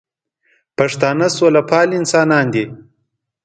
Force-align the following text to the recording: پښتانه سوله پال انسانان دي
پښتانه 0.77 1.27
سوله 1.37 1.61
پال 1.69 1.87
انسانان 1.99 2.45
دي 2.53 2.65